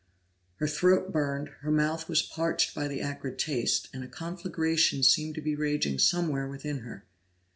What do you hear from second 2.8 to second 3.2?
the